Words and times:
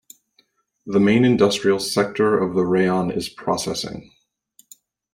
The 0.87 0.99
main 0.99 1.23
industrial 1.23 1.77
sector 1.77 2.35
of 2.35 2.55
the 2.55 2.65
rayon 2.65 3.11
is 3.11 3.29
processing. 3.29 4.09